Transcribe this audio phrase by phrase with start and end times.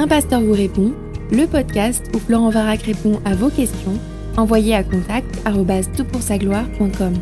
[0.00, 0.94] Un pasteur vous répond,
[1.32, 3.98] le podcast où Florent Varac répond à vos questions,
[4.36, 7.14] envoyez à contact gloire.com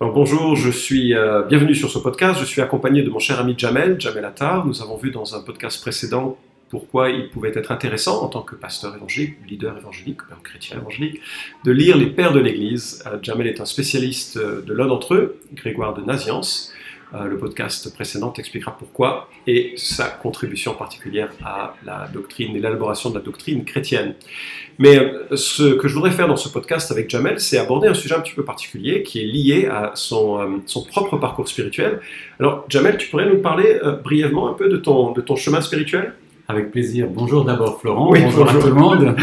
[0.00, 2.40] bonjour, je suis euh, bienvenue sur ce podcast.
[2.40, 4.66] Je suis accompagné de mon cher ami Jamel, Jamel Attar.
[4.66, 6.36] Nous avons vu dans un podcast précédent
[6.70, 11.20] pourquoi il pouvait être intéressant en tant que pasteur évangélique, leader évangélique, chrétien évangélique,
[11.64, 13.04] de lire les pères de l'Église.
[13.06, 16.72] Euh, Jamel est un spécialiste euh, de l'un d'entre eux, Grégoire de Naziance.
[17.14, 23.10] Euh, le podcast précédent expliquera pourquoi et sa contribution particulière à la doctrine et l'élaboration
[23.10, 24.14] de la doctrine chrétienne.
[24.78, 28.14] Mais ce que je voudrais faire dans ce podcast avec Jamel, c'est aborder un sujet
[28.14, 32.00] un petit peu particulier qui est lié à son, son propre parcours spirituel.
[32.40, 36.14] Alors, Jamel, tu pourrais nous parler brièvement un peu de ton, de ton chemin spirituel?
[36.48, 37.08] Avec plaisir.
[37.08, 39.16] Bonjour d'abord Florent, bonjour, à tout le monde.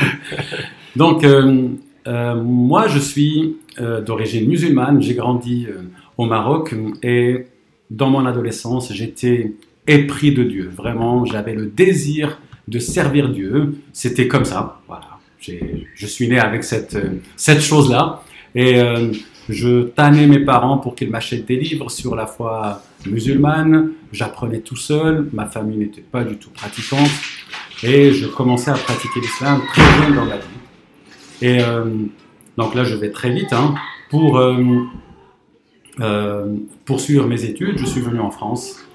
[0.95, 1.67] Donc, euh,
[2.07, 5.67] euh, moi je suis euh, d'origine musulmane, j'ai grandi
[6.17, 7.45] au Maroc et
[7.89, 9.53] dans mon adolescence j'étais
[9.87, 10.71] épris de Dieu.
[10.75, 13.79] Vraiment, j'avais le désir de servir Dieu.
[13.93, 14.81] C'était comme ça.
[14.87, 15.05] Voilà.
[15.41, 16.97] Je suis né avec cette,
[17.35, 18.23] cette chose-là.
[18.53, 18.79] Et
[19.49, 23.91] je tannais mes parents pour qu'ils m'achètent des livres sur la foi musulmane.
[24.11, 25.27] J'apprenais tout seul.
[25.33, 27.09] Ma famille n'était pas du tout pratiquante.
[27.81, 30.43] Et je commençais à pratiquer l'islam très jeune dans ma vie.
[31.41, 31.85] Et euh,
[32.57, 33.53] donc là, je vais très vite.
[33.53, 33.73] Hein.
[34.09, 34.83] pour euh,
[35.99, 36.55] euh,
[36.85, 38.85] poursuivre mes études, je suis venu en France.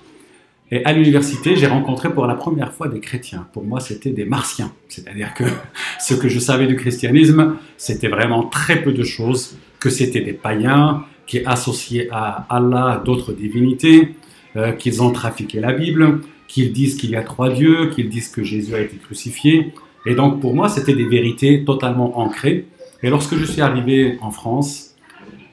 [0.71, 3.47] Et à l'université, j'ai rencontré pour la première fois des chrétiens.
[3.53, 4.73] Pour moi, c'était des martiens.
[4.89, 5.45] C'est-à-dire que
[6.01, 10.33] ce que je savais du christianisme, c'était vraiment très peu de choses que c'était des
[10.33, 14.15] païens qui associaient à Allah d'autres divinités,
[14.57, 18.29] euh, qu'ils ont trafiqué la Bible, qu'ils disent qu'il y a trois dieux, qu'ils disent
[18.29, 19.73] que Jésus a été crucifié.
[20.07, 22.67] Et donc pour moi, c'était des vérités totalement ancrées.
[23.03, 24.94] Et lorsque je suis arrivé en France,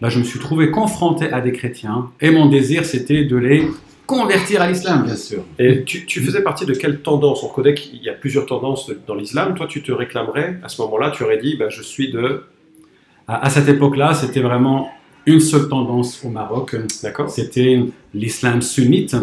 [0.01, 3.67] bah, je me suis trouvé confronté à des chrétiens et mon désir, c'était de les
[4.07, 5.43] convertir à l'islam, bien sûr.
[5.57, 7.43] Et tu, faisais partie de quelle tendance?
[7.43, 9.53] On connaît qu'il y a plusieurs tendances dans l'islam.
[9.53, 12.43] Toi, tu te réclamerais, à ce moment-là, tu aurais dit, bah, je suis de
[13.27, 14.89] à, cette époque-là, c'était vraiment
[15.25, 16.75] une seule tendance au Maroc.
[17.03, 17.29] D'accord.
[17.29, 17.79] C'était
[18.13, 19.15] l'islam sunnite,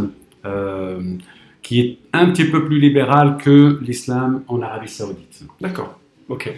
[0.47, 1.17] euh,
[1.61, 5.43] qui est un petit peu plus libéral que l'islam en Arabie Saoudite.
[5.61, 5.99] D'accord.
[6.29, 6.51] Ok.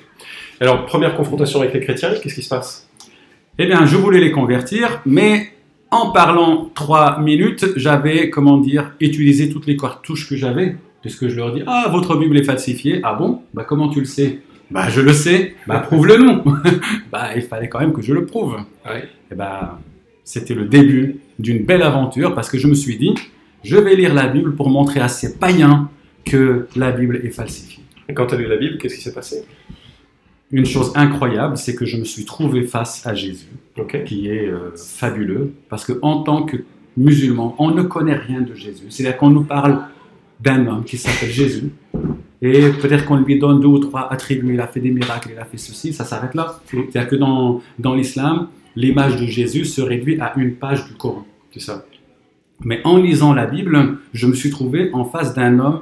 [0.60, 2.89] Alors, première confrontation avec les chrétiens, qu'est-ce qui se passe?
[3.62, 5.50] Eh bien, je voulais les convertir, mais
[5.90, 11.36] en parlant trois minutes, j'avais, comment dire, utilisé toutes les cartouches que j'avais, puisque je
[11.36, 13.00] leur dis Ah, votre Bible est falsifiée.
[13.02, 13.42] Ah bon?
[13.52, 14.38] Bah, comment tu le sais?
[14.70, 15.56] Bah, je le sais.
[15.66, 16.42] Bah, prouve-le nous.
[17.12, 18.56] bah, il fallait quand même que je le prouve.
[19.30, 19.78] Et bah,
[20.24, 23.14] c'était le début d'une belle aventure parce que je me suis dit,
[23.62, 25.90] je vais lire la Bible pour montrer à ces païens
[26.24, 27.84] que la Bible est falsifiée.
[28.08, 29.44] Et quand tu as lu la Bible, qu'est-ce qui s'est passé?
[30.52, 33.46] Une chose incroyable, c'est que je me suis trouvé face à Jésus,
[34.04, 36.56] qui est euh, fabuleux, parce qu'en tant que
[36.96, 38.86] musulman, on ne connaît rien de Jésus.
[38.88, 39.82] C'est-à-dire qu'on nous parle
[40.40, 41.70] d'un homme qui s'appelle Jésus,
[42.42, 45.38] et peut-être qu'on lui donne deux ou trois attributs, il a fait des miracles, il
[45.38, 46.60] a fait ceci, ça s'arrête là.
[46.66, 51.26] C'est-à-dire que dans, dans l'islam, l'image de Jésus se réduit à une page du Coran.
[51.52, 51.84] C'est ça.
[52.64, 55.80] Mais en lisant la Bible, je me suis trouvé en face d'un homme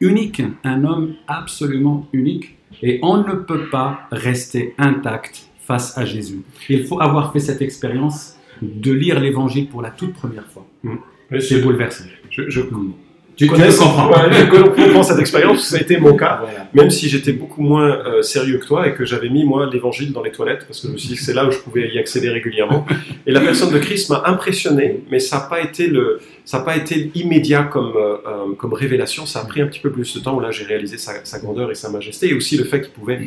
[0.00, 2.56] unique, un homme absolument unique.
[2.82, 6.42] Et on ne peut pas rester intact face à Jésus.
[6.68, 10.66] Il faut avoir fait cette expérience de lire l'évangile pour la toute première fois.
[10.82, 10.96] Mmh.
[11.40, 12.04] C'est bouleversant.
[12.30, 12.92] Je, je, mmh.
[13.38, 14.10] Tu connais, comprends.
[14.12, 16.42] je comprends cette expérience, ça a été mon cas,
[16.74, 20.12] même si j'étais beaucoup moins euh, sérieux que toi et que j'avais mis, moi, l'évangile
[20.12, 21.88] dans les toilettes, parce que je me suis dit que c'est là où je pouvais
[21.88, 22.84] y accéder régulièrement.
[23.26, 26.76] Et la personne de Christ m'a impressionné, mais ça n'a pas été le, ça pas
[26.76, 30.20] été immédiat comme, euh, euh, comme révélation, ça a pris un petit peu plus de
[30.20, 32.90] temps, où là j'ai réalisé sa, grandeur et sa majesté, et aussi le fait qu'il
[32.90, 33.20] pouvait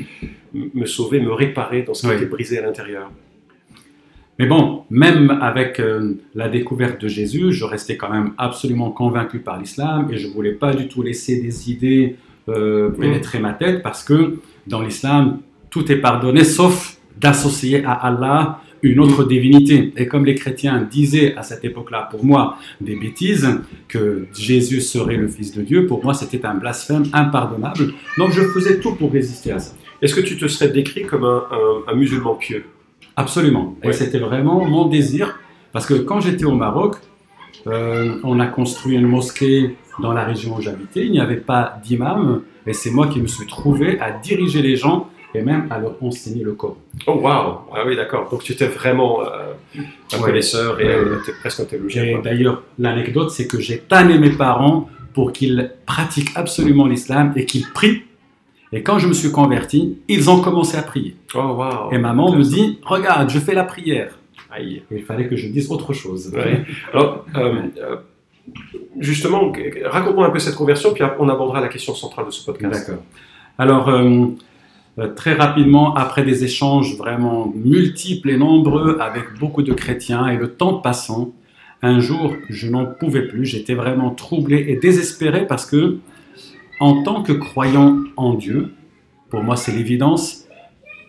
[0.54, 3.10] me sauver, me réparer dans ce qui était brisé à l'intérieur.
[4.42, 9.38] Mais bon, même avec euh, la découverte de Jésus, je restais quand même absolument convaincu
[9.38, 12.16] par l'islam et je ne voulais pas du tout laisser des idées
[12.50, 18.62] euh, pénétrer ma tête parce que dans l'islam, tout est pardonné sauf d'associer à Allah
[18.82, 19.94] une autre divinité.
[19.96, 23.48] Et comme les chrétiens disaient à cette époque-là, pour moi, des bêtises,
[23.88, 27.94] que Jésus serait le Fils de Dieu, pour moi, c'était un blasphème impardonnable.
[28.18, 29.76] Donc je faisais tout pour résister à ça.
[30.02, 32.66] Est-ce que tu te serais décrit comme un musulman pieux?
[33.22, 33.76] Absolument.
[33.84, 35.40] Et c'était vraiment mon désir,
[35.72, 36.98] parce que quand j'étais au Maroc,
[37.68, 41.80] euh, on a construit une mosquée dans la région où j'habitais, il n'y avait pas
[41.84, 45.80] d'imam, et c'est moi qui me suis trouvé à diriger les gens et même à
[45.80, 46.78] leur enseigner le Coran.
[47.08, 48.30] Oh waouh Ah oui, d'accord.
[48.30, 49.54] Donc tu étais vraiment euh,
[50.14, 52.04] un connaisseur et euh, presque un théologien.
[52.04, 57.46] Et d'ailleurs, l'anecdote, c'est que j'ai tanné mes parents pour qu'ils pratiquent absolument l'islam et
[57.46, 58.04] qu'ils prient
[58.72, 61.16] et quand je me suis converti, ils ont commencé à prier.
[61.34, 61.92] Oh, wow.
[61.92, 64.18] Et maman me dit, regarde, je fais la prière.
[64.60, 66.34] il fallait que je dise autre chose.
[66.94, 67.96] Alors, euh, euh,
[69.00, 69.52] justement,
[69.86, 72.88] raconte-moi un peu cette conversion, puis on abordera la question centrale de ce podcast.
[72.88, 73.04] D'accord.
[73.58, 73.90] Alors,
[75.00, 80.38] euh, très rapidement, après des échanges vraiment multiples et nombreux avec beaucoup de chrétiens et
[80.38, 81.32] le temps passant,
[81.82, 85.98] un jour, je n'en pouvais plus, j'étais vraiment troublé et désespéré parce que,
[86.82, 88.74] en tant que croyant en Dieu,
[89.30, 90.48] pour moi c'est l'évidence,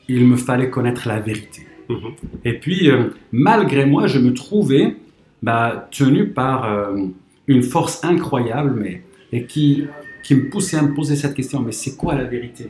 [0.07, 1.63] il me fallait connaître la vérité.
[1.89, 1.97] Mhm.
[2.45, 4.97] Et puis, euh, malgré moi, je me trouvais
[5.43, 7.07] bah, tenu par euh,
[7.47, 9.03] une force incroyable, mais
[9.33, 9.87] et qui,
[10.23, 12.67] qui me poussait à me poser cette question, mais c'est quoi la vérité?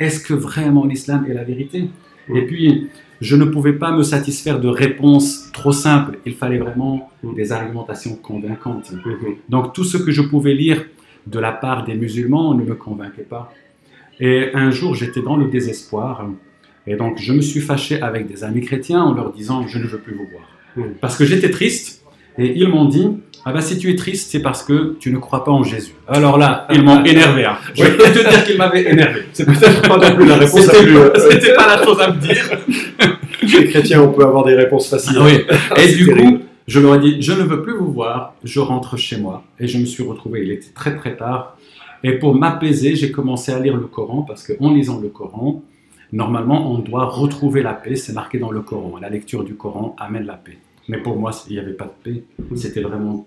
[0.00, 1.88] Est-ce que vraiment l'islam est la vérité?
[2.28, 2.36] Mhm.
[2.36, 2.88] Et puis,
[3.20, 6.18] je ne pouvais pas me satisfaire de réponses trop simples.
[6.26, 7.34] Il fallait vraiment mhm.
[7.34, 8.92] des argumentations convaincantes.
[9.48, 10.84] Donc, tout ce que je pouvais lire
[11.26, 13.52] de la part des musulmans ne me convainquait pas.
[14.20, 16.26] Et un jour, j'étais dans le désespoir.
[16.86, 19.84] Et donc, je me suis fâché avec des amis chrétiens en leur disant Je ne
[19.84, 20.86] veux plus vous voir.
[21.00, 22.02] Parce que j'étais triste
[22.38, 23.08] et ils m'ont dit
[23.44, 25.92] Ah bah, si tu es triste, c'est parce que tu ne crois pas en Jésus.
[26.06, 27.44] Alors là, ils m'ont énervé.
[27.44, 27.56] Hein.
[27.74, 29.22] Je peux te dire qu'ils m'avaient énervé.
[29.32, 32.50] C'est peut-être pas non plus la réponse C'était pas la chose à me dire.
[33.42, 35.18] Les chrétiens, on peut avoir des réponses faciles.
[35.20, 35.44] oui.
[35.76, 38.96] Et du coup, je leur ai dit Je ne veux plus vous voir, je rentre
[38.96, 39.44] chez moi.
[39.58, 41.56] Et je me suis retrouvé, il était très très tard.
[42.02, 45.62] Et pour m'apaiser, j'ai commencé à lire le Coran parce qu'en lisant le Coran,
[46.12, 48.98] Normalement, on doit retrouver la paix, c'est marqué dans le Coran.
[49.00, 50.58] La lecture du Coran amène la paix.
[50.88, 52.24] Mais pour moi, il n'y avait pas de paix.
[52.56, 53.26] C'était vraiment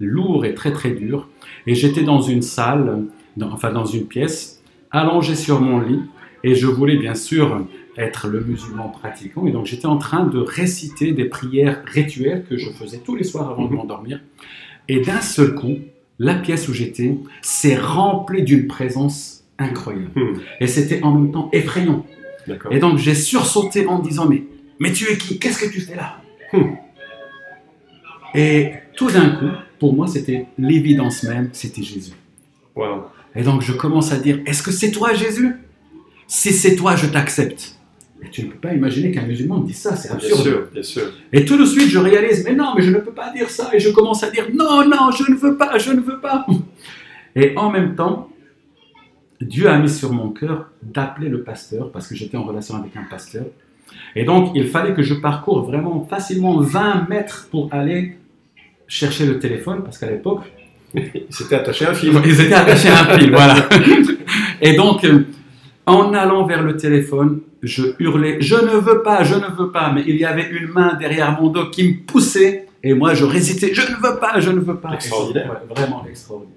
[0.00, 1.28] lourd et très très dur.
[1.66, 3.04] Et j'étais dans une salle,
[3.42, 6.00] enfin dans une pièce, allongé sur mon lit,
[6.44, 7.66] et je voulais bien sûr
[7.96, 9.46] être le musulman pratiquant.
[9.46, 13.24] Et donc j'étais en train de réciter des prières rituelles que je faisais tous les
[13.24, 14.20] soirs avant de m'endormir.
[14.88, 15.78] Et d'un seul coup,
[16.18, 20.10] la pièce où j'étais s'est remplie d'une présence incroyable.
[20.14, 20.38] Hmm.
[20.60, 22.04] Et c'était en même temps effrayant.
[22.70, 24.44] Et donc j'ai sursauté en disant mais,
[24.78, 25.38] mais tu es qui?
[25.38, 26.20] Qu'est-ce que tu fais là?
[26.52, 26.74] Hmm.
[28.34, 32.12] Et tout d'un coup, pour moi, c'était l'évidence même, c'était Jésus.
[33.34, 35.56] Et donc je commence à dire Est-ce que c'est toi Jésus?
[36.34, 37.76] Si c'est toi, je t'accepte.
[38.22, 40.42] Et tu ne peux pas imaginer qu'un musulman dise ça, c'est absurde.
[40.42, 41.02] Bien sûr, bien sûr.
[41.30, 43.68] Et tout de suite, je réalise, mais non, mais je ne peux pas dire ça.
[43.74, 46.46] Et je commence à dire, non, non, je ne veux pas, je ne veux pas.
[47.36, 48.30] Et en même temps,
[49.42, 52.96] Dieu a mis sur mon cœur d'appeler le pasteur, parce que j'étais en relation avec
[52.96, 53.44] un pasteur.
[54.16, 58.16] Et donc, il fallait que je parcours vraiment facilement 20 mètres pour aller
[58.88, 60.44] chercher le téléphone, parce qu'à l'époque...
[60.94, 62.10] Ils s'étaient attachés à un fil.
[62.24, 63.68] Ils étaient attachés à un fil, voilà.
[64.62, 65.26] Et donc, euh,
[65.86, 69.92] en allant vers le téléphone, je hurlais, je ne veux pas, je ne veux pas,
[69.92, 73.24] mais il y avait une main derrière mon dos qui me poussait, et moi je
[73.24, 74.94] résistais, je ne veux pas, je ne veux pas.
[74.94, 75.60] Extraordinaire.
[75.68, 76.56] vraiment extraordinaire.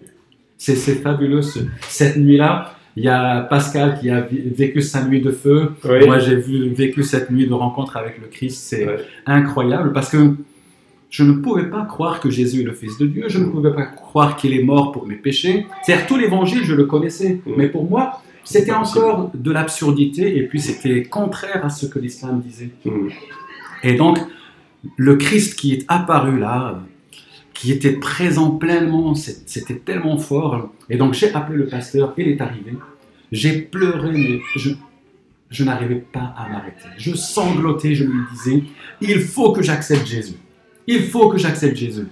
[0.58, 1.42] C'est fabuleux
[1.88, 2.76] cette nuit-là.
[2.98, 5.74] Il y a Pascal qui a vécu sa nuit de feu.
[5.84, 8.64] Moi, j'ai vécu cette nuit de rencontre avec le Christ.
[8.70, 8.88] C'est
[9.26, 10.18] incroyable parce que
[11.10, 13.26] je ne pouvais pas croire que Jésus est le Fils de Dieu.
[13.28, 15.66] Je ne pouvais pas croire qu'il est mort pour mes péchés.
[15.84, 17.42] C'est-à-dire, tout l'évangile, je le connaissais.
[17.46, 17.52] Mm.
[17.58, 22.42] Mais pour moi, c'était encore de l'absurdité et puis c'était contraire à ce que l'islam
[22.42, 22.70] disait.
[22.86, 23.10] Mm.
[23.84, 24.20] Et donc,
[24.98, 26.82] le Christ qui est apparu là,
[27.54, 30.72] qui était présent pleinement, c'était tellement fort.
[30.90, 32.74] Et donc j'ai appelé le pasteur, il est arrivé.
[33.32, 34.72] J'ai pleuré, mais je,
[35.50, 36.88] je n'arrivais pas à m'arrêter.
[36.98, 38.64] Je sanglotais, je lui disais,
[39.02, 40.36] il faut que j'accepte Jésus.
[40.86, 42.08] Il faut que j'accepte Jésus.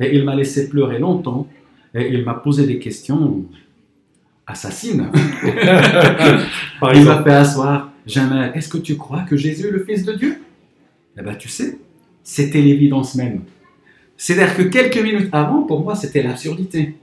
[0.00, 1.48] Et il m'a laissé pleurer longtemps,
[1.94, 3.44] et il m'a posé des questions
[4.48, 5.10] assassines.
[6.94, 10.14] il m'a fait asseoir, jamais, est-ce que tu crois que Jésus est le Fils de
[10.14, 10.38] Dieu?
[11.18, 11.78] Eh bien tu sais,
[12.24, 13.42] c'était l'évidence même.
[14.16, 16.96] C'est-à-dire que quelques minutes avant, pour moi, c'était l'absurdité.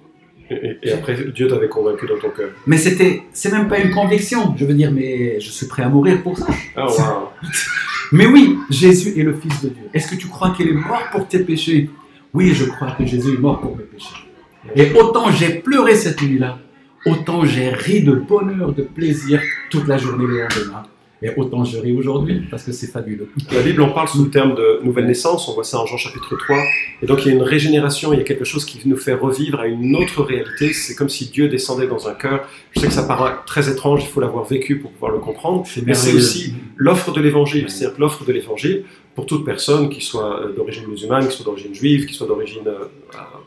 [0.50, 2.50] Et, après, Dieu t'avait convaincu dans ton cœur.
[2.68, 4.54] Mais c'était, c'est même pas une conviction.
[4.58, 6.46] Je veux dire, mais je suis prêt à mourir pour ça.
[6.78, 7.30] Oh, wow.
[8.12, 9.84] mais oui, Jésus est le Fils de Dieu.
[9.94, 11.90] Est-ce que tu crois qu'il est mort pour tes péchés?
[12.34, 14.14] Oui, je crois que Jésus est mort pour mes péchés.
[14.76, 16.60] Et autant j'ai pleuré cette nuit-là,
[17.06, 20.84] autant j'ai ri de bonheur, de plaisir toute la journée le lendemain.
[21.22, 23.30] Et autant je ris aujourd'hui parce que c'est fabuleux.
[23.52, 25.98] La Bible en parle sous le terme de nouvelle naissance, on voit ça en Jean
[25.98, 26.58] chapitre 3.
[27.02, 29.14] Et donc il y a une régénération, il y a quelque chose qui nous fait
[29.14, 30.74] revivre à une autre réalité.
[30.74, 32.48] C'est comme si Dieu descendait dans un cœur.
[32.72, 35.66] Je sais que ça paraît très étrange, il faut l'avoir vécu pour pouvoir le comprendre.
[35.86, 38.84] Mais c'est aussi l'offre de l'évangile, c'est-à-dire l'offre de l'évangile
[39.16, 42.68] pour toute personne, qui soit euh, d'origine musulmane, qui soit d'origine juive, qui soit d'origine
[42.68, 42.86] euh,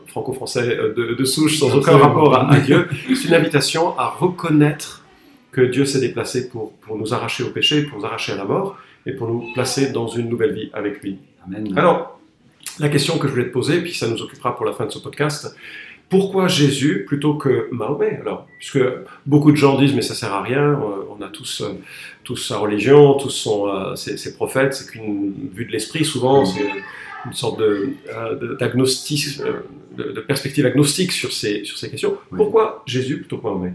[0.06, 2.88] franco-français euh, de, souche, sans aucun rapport à Dieu.
[3.14, 5.04] C'est une invitation à reconnaître
[5.52, 8.44] que Dieu s'est déplacé pour, pour nous arracher au péché, pour nous arracher à la
[8.44, 11.18] mort, et pour nous placer dans une nouvelle vie avec lui.
[11.46, 11.72] Amen.
[11.76, 12.20] Alors,
[12.78, 14.90] la question que je voulais te poser, puis ça nous occupera pour la fin de
[14.90, 15.54] ce podcast,
[16.10, 18.18] pourquoi Jésus plutôt que Mahomet?
[18.20, 18.80] Alors, puisque
[19.26, 21.74] beaucoup de gens disent mais ça sert à rien, euh, on a tous, euh,
[22.24, 26.66] tous sa religion, tous son, ses, prophètes, c'est qu'une vue de l'esprit souvent, c'est
[27.26, 27.90] une sorte de,
[28.58, 29.40] d'agnostic,
[29.96, 32.16] de, perspective agnostique sur ces, sur ces questions.
[32.34, 33.74] Pourquoi Jésus plutôt que Mahomet?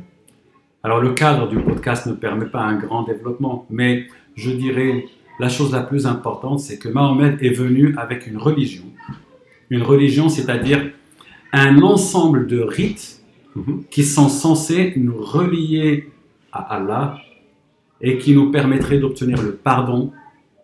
[0.85, 5.05] Alors le cadre du podcast ne permet pas un grand développement, mais je dirais
[5.39, 8.83] la chose la plus importante, c'est que Mahomet est venu avec une religion.
[9.69, 10.91] Une religion, c'est-à-dire
[11.53, 13.21] un ensemble de rites
[13.55, 13.85] mhm.
[13.89, 16.09] qui sont censés nous relier
[16.51, 17.17] à Allah
[18.01, 20.11] et qui nous permettraient d'obtenir le pardon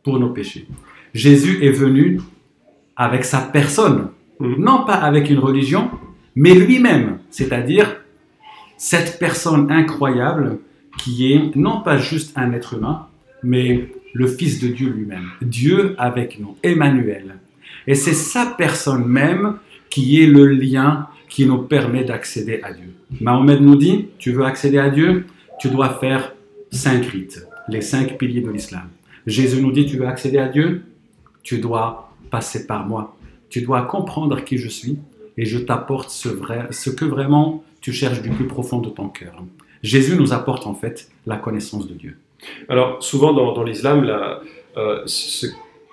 [0.04, 0.68] pour nos péchés.
[1.14, 2.20] Jésus est venu
[2.98, 4.10] avec sa personne,
[4.42, 4.56] mhm.
[4.58, 5.90] non pas avec une religion,
[6.36, 8.02] mais lui-même, c'est-à-dire
[8.80, 10.58] cette personne incroyable
[10.98, 13.08] qui est non pas juste un être humain,
[13.44, 17.36] mais le Fils de Dieu lui-même, Dieu avec nous, Emmanuel.
[17.86, 19.58] Et c'est sa personne même
[19.90, 22.94] qui est le lien qui nous permet d'accéder à Dieu.
[23.20, 25.26] Mahomet nous dit, tu veux accéder à Dieu,
[25.60, 26.34] tu dois faire
[26.72, 28.88] cinq rites, les cinq piliers de l'islam.
[29.28, 30.84] Jésus nous dit, tu veux accéder à Dieu,
[31.44, 33.18] tu dois passer par moi.
[33.50, 34.98] Tu dois comprendre qui je suis
[35.40, 36.28] et je t'apporte ce,
[36.90, 39.42] que vraiment tu cherches du plus profond de ton cœur.
[39.82, 42.18] Jésus nous apporte en fait la connaissance de Dieu.
[42.68, 44.06] Alors, souvent dans, l'islam,
[44.76, 45.06] euh,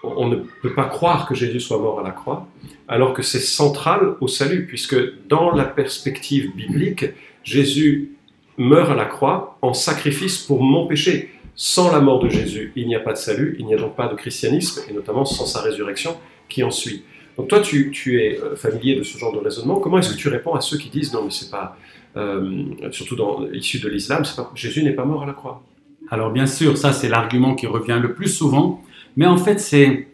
[0.03, 2.49] on ne peut pas croire que Jésus soit mort à la croix,
[2.89, 4.97] alors que c'est central au salut, puisque
[5.29, 7.05] dans la perspective biblique,
[7.45, 8.17] Jésus
[8.59, 11.31] meurt à la croix en sacrifice pour mon péché.
[11.55, 13.95] Sans la mort de Jésus, il n'y a pas de salut, il n'y a donc
[13.95, 16.17] pas de christianisme, et notamment sans sa résurrection
[16.49, 17.05] qui en suit.
[17.37, 19.79] Donc toi, tu, es euh, familier de ce genre de raisonnement.
[19.79, 21.77] Comment est-ce que tu réponds à ceux qui disent non, mais c'est pas,
[22.17, 24.23] euh, surtout dans, issu de l'islam,
[24.55, 25.63] Jésus n'est pas mort à la croix?
[26.11, 28.83] Alors bien sûr, ça c'est l'argument qui revient le plus souvent,
[29.17, 30.09] mais en fait c'est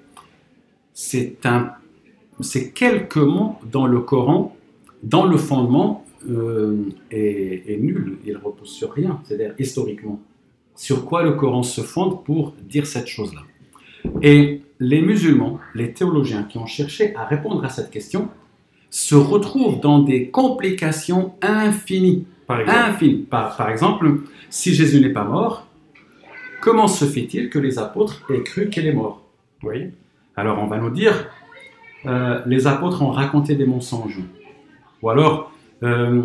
[0.94, 1.72] c'est un
[2.40, 4.56] c'est quelques mots dans le Coran,
[5.02, 10.20] dans le fondement euh, est, nul, il repose sur rien, c'est-à-dire historiquement.
[10.76, 13.42] Sur quoi le Coran se fonde pour dire cette chose-là
[14.22, 18.28] Et les musulmans, les théologiens qui ont cherché à répondre à cette question,
[18.90, 22.26] se retrouvent dans des complications infinies.
[22.46, 24.20] Par exemple, par exemple
[24.50, 25.66] si Jésus n'est pas mort,
[26.62, 29.20] Comment se fait-il que les apôtres aient cru qu'il est mort?
[29.64, 29.90] Oui.
[30.36, 31.26] Alors on va nous dire,
[32.06, 34.20] euh, les apôtres ont raconté des mensonges.
[35.02, 36.22] Ou alors, euh,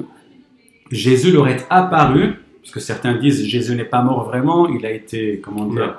[0.92, 4.92] Jésus leur est apparu, parce que certains disent Jésus n'est pas mort vraiment, il a
[4.92, 5.98] été, comment dire,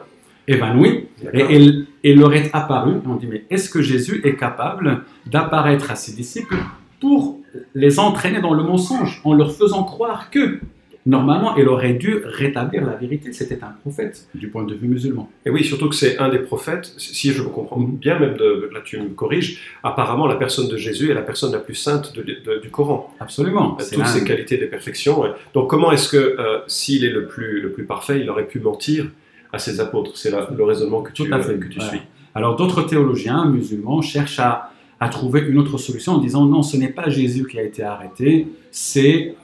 [0.49, 1.57] évanoui, et
[2.03, 2.95] il, leur est apparu.
[3.07, 6.57] on dit, mais est-ce que Jésus est capable d'apparaître à ses disciples
[7.01, 7.39] pour
[7.75, 10.59] les entraîner dans le mensonge, en leur faisant croire que
[11.07, 13.33] normalement, il aurait dû rétablir la vérité?
[13.33, 15.31] C'était un prophète du point de vue musulman.
[15.45, 17.97] Et oui, surtout que c'est un des prophètes, si je comprends mhm.
[17.97, 21.53] bien, même de, là tu me corriges, apparemment la personne de Jésus est la personne
[21.53, 23.15] la plus sainte du Coran.
[23.21, 23.77] Absolument.
[23.93, 25.23] Toutes ses qualités de perfection.
[25.53, 28.61] Donc comment est-ce que, euh, s'il est le plus, le plus parfait, il aurait pu
[28.61, 29.07] mentir
[29.53, 31.59] à ses apôtres C'est le raisonnement que tu, Tout à fait.
[31.59, 32.01] que tu suis.
[32.35, 36.77] Alors d'autres théologiens musulmans cherchent à, à trouver une autre solution en disant non, ce
[36.77, 39.35] n'est pas Jésus qui a été arrêté, c'est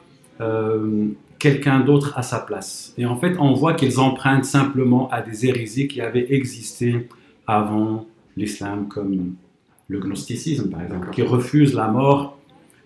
[0.41, 1.09] euh,
[1.39, 2.95] quelqu'un d'autre à sa place.
[2.99, 7.09] Et en fait, on voit qu'ils empruntent simplement à des hérésies qui avaient existé
[7.47, 8.07] avant
[8.37, 9.35] l'islam, comme
[9.89, 12.39] le gnosticisme, par exemple, qui refuse la mort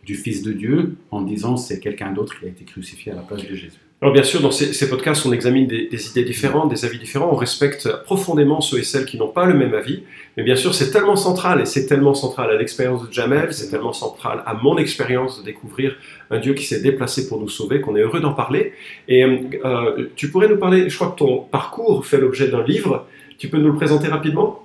[0.05, 3.23] du Fils de Dieu en disant c'est quelqu'un d'autre qui a été crucifié à la
[3.23, 3.81] place de Jésus.
[4.01, 7.37] Alors bien sûr, dans ces, podcasts, on examine des, idées différentes, des avis différents, on
[7.37, 10.05] respecte profondément ceux et celles qui n'ont pas le même avis,
[10.37, 13.71] mais bien sûr, c'est tellement central, et c'est tellement central à l'expérience de Jamel, c'est
[13.71, 15.97] tellement central à mon expérience de découvrir
[16.31, 18.73] un Dieu qui s'est déplacé pour nous sauver, qu'on est heureux d'en parler.
[19.09, 23.05] Et euh, tu pourrais nous parler, je crois que ton parcours fait l'objet d'un livre,
[23.37, 24.65] tu peux nous le présenter rapidement?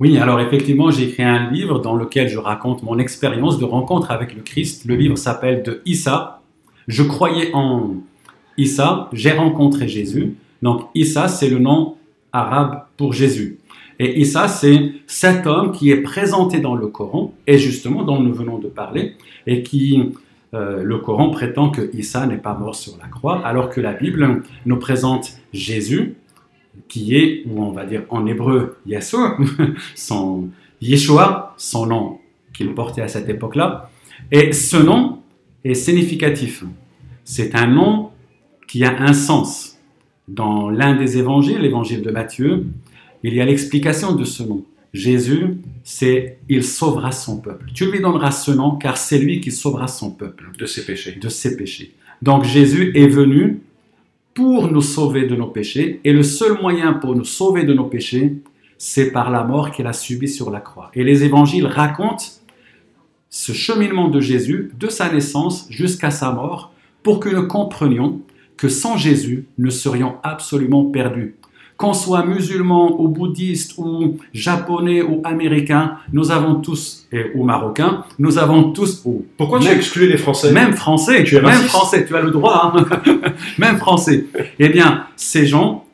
[0.00, 4.10] Oui, alors effectivement, j'ai écrit un livre dans lequel je raconte mon expérience de rencontre
[4.10, 4.84] avec le Christ.
[4.84, 6.42] Le livre s'appelle De Issa.
[6.88, 7.94] Je croyais en
[8.58, 10.34] Issa, j'ai rencontré Jésus.
[10.62, 11.96] Donc Issa, c'est le nom
[12.32, 13.58] arabe pour Jésus.
[13.98, 18.34] Et Issa, c'est cet homme qui est présenté dans le Coran, et justement dont nous
[18.34, 19.14] venons de parler,
[19.46, 20.12] et qui,
[20.54, 23.94] euh, le Coran prétend que Issa n'est pas mort sur la croix, alors que la
[23.94, 26.16] Bible nous présente Jésus,
[26.88, 29.38] qui est, ou on va dire en hébreu, Yeshua,
[29.94, 30.50] son
[30.82, 32.18] Yeshua, son nom
[32.52, 33.90] qu'il portait à cette époque-là.
[34.30, 35.20] Et ce nom
[35.64, 36.64] est significatif.
[37.24, 38.10] C'est un nom
[38.66, 39.78] qui a un sens.
[40.28, 42.66] Dans l'un des évangiles, l'évangile de Matthieu,
[43.22, 44.64] il y a l'explication de ce nom.
[44.92, 47.70] Jésus, c'est il sauvera son peuple.
[47.74, 51.12] Tu lui donneras ce nom car c'est lui qui sauvera son peuple de ses péchés.
[51.20, 51.94] De ses péchés.
[52.22, 53.60] Donc Jésus est venu
[54.34, 57.84] pour nous sauver de nos péchés et le seul moyen pour nous sauver de nos
[57.84, 58.34] péchés,
[58.78, 60.90] c'est par la mort qu'il a subie sur la croix.
[60.94, 62.24] Et les évangiles racontent
[63.30, 68.20] ce cheminement de Jésus, de sa naissance jusqu'à sa mort, pour que nous comprenions
[68.56, 71.36] que sans Jésus, nous serions absolument perdus.
[71.76, 78.04] Qu'on soit musulman ou bouddhiste ou japonais ou américain, nous avons tous, et, ou marocain,
[78.18, 79.02] nous avons tous...
[79.04, 80.52] Ou, Pourquoi tu exclues les Français?
[80.52, 82.86] Même Français, tu es même Français, tu as le droit, hein.
[83.58, 84.24] même Français.
[84.58, 85.84] Eh bien, ces gens,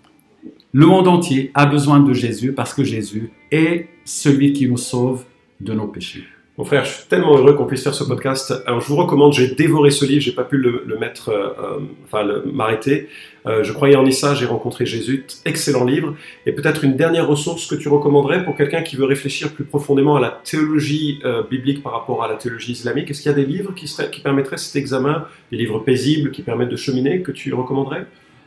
[0.72, 5.24] le monde entier a besoin de Jésus parce que Jésus est celui qui nous sauve
[5.60, 6.24] de nos péchés.
[6.62, 8.54] Mon frère, je suis tellement heureux qu'on puisse faire ce podcast.
[8.68, 11.78] Alors, je vous recommande, j'ai dévoré ce livre, j'ai pas pu le, mettre, euh, euh,
[12.04, 13.08] enfin, m'arrêter.
[13.48, 16.14] Euh, je croyais en Issa, j'ai rencontré Jésus, excellent livre.
[16.46, 20.14] Et peut-être une dernière ressource que tu recommanderais pour quelqu'un qui veut réfléchir plus profondément
[20.14, 23.10] à la théologie biblique par rapport à la théologie islamique.
[23.10, 26.30] Est-ce qu'il y a des livres qui, seraient, qui permettraient cet examen, des livres paisibles
[26.30, 28.06] qui permettent de cheminer, que tu recommanderais?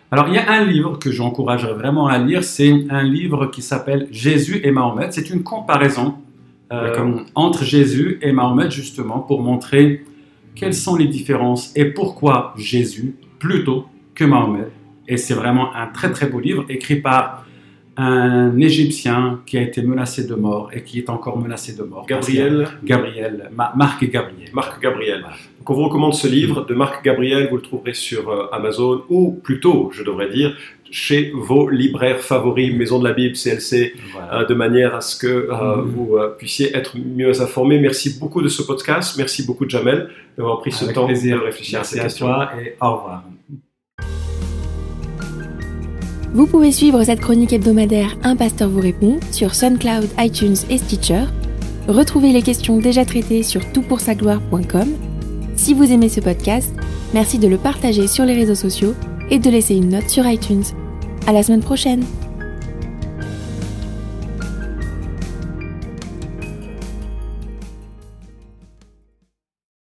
[0.09, 3.61] Alors, il y a un livre que j'encouragerais vraiment à lire, c'est un livre qui
[3.61, 5.07] s'appelle Jésus et Mahomet.
[5.11, 6.24] C'est une comparaison euh,
[7.35, 10.03] entre Jésus et Mahomet, justement, pour montrer
[10.55, 14.67] quelles sont les différences et pourquoi Jésus plutôt que Mahomet.
[15.07, 17.44] Et c'est vraiment un très très beau livre écrit par
[17.97, 22.05] un Égyptien qui a été menacé de mort et qui est encore menacé de mort.
[22.05, 24.49] Gabriel Gabriel, Marc et Gabriel.
[24.53, 25.25] Marc Gabriel.
[25.59, 29.03] Donc on vous recommande ce livre de Marc Gabriel, vous le trouverez sur euh, Amazon
[29.09, 30.55] ou plutôt, je devrais dire,
[30.91, 33.95] chez vos libraires favoris, Maison de la Bible, CLC,
[34.31, 35.81] euh, de manière à ce que euh, mm-hmm.
[35.81, 37.79] vous puissiez être mieux informés.
[37.79, 41.83] Merci beaucoup de ce podcast, merci beaucoup Jamel d'avoir pris ce temps de réfléchir à
[41.83, 42.27] ces questions.
[42.59, 43.23] et au revoir.
[46.33, 51.25] Vous pouvez suivre cette chronique hebdomadaire Un pasteur vous répond sur SoundCloud, iTunes et Stitcher.
[51.87, 54.89] Retrouvez les questions déjà traitées sur toutpoursagloire.com.
[55.55, 56.73] Si vous aimez ce podcast,
[57.13, 58.93] merci de le partager sur les réseaux sociaux
[59.29, 60.63] et de laisser une note sur iTunes.
[61.27, 62.03] À la semaine prochaine!